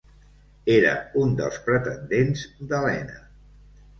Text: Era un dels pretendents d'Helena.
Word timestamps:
Era 0.75 0.93
un 1.25 1.35
dels 1.41 1.59
pretendents 1.67 2.45
d'Helena. 2.71 3.21